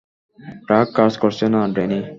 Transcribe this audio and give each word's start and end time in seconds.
Truck 0.65 0.87
কাজ 0.95 1.11
করছে 1.17 1.45
না, 1.47 1.61
ড্যানি। 1.67 1.99